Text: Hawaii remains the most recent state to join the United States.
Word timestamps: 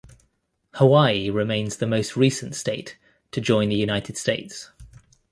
Hawaii 0.73 1.29
remains 1.29 1.77
the 1.77 1.85
most 1.85 2.17
recent 2.17 2.55
state 2.55 2.97
to 3.29 3.39
join 3.39 3.69
the 3.69 3.75
United 3.75 4.17
States. 4.17 4.71